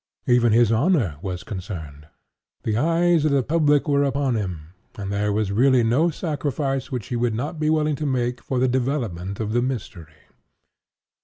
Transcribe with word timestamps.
Even 0.25 0.51
his 0.51 0.71
honor 0.71 1.17
was 1.21 1.43
concerned. 1.43 2.07
The 2.63 2.75
eyes 2.75 3.23
of 3.23 3.29
the 3.29 3.43
public 3.43 3.87
were 3.87 4.03
upon 4.03 4.33
him; 4.33 4.73
and 4.95 5.11
there 5.13 5.31
was 5.31 5.51
really 5.51 5.83
no 5.83 6.09
sacrifice 6.09 6.91
which 6.91 7.09
he 7.09 7.15
would 7.15 7.35
not 7.35 7.59
be 7.59 7.69
willing 7.69 7.95
to 7.97 8.07
make 8.07 8.41
for 8.41 8.57
the 8.57 8.67
development 8.67 9.39
of 9.39 9.53
the 9.53 9.61
mystery. 9.61 10.23